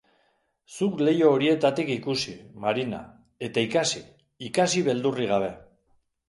Zuk 0.75 1.01
leiho 1.07 1.27
horietatik 1.33 1.91
ikusi, 1.95 2.33
Marina, 2.63 3.03
eta 3.49 3.65
ikasi, 3.67 4.03
ikasi 4.49 4.83
beldurrik 4.91 5.33
gabe. 5.35 5.53